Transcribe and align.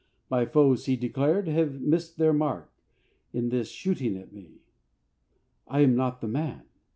"My 0.31 0.45
foes," 0.47 0.87
he 0.87 0.95
declared, 0.95 1.47
"have 1.47 1.79
missed 1.79 2.17
their 2.17 2.33
mark 2.33 2.71
in 3.33 3.49
this 3.49 3.69
shooting 3.69 4.17
at 4.17 4.33
me. 4.33 4.63
I 5.67 5.81
am 5.81 5.95
not 5.95 6.21
the 6.21 6.27
man. 6.27 6.63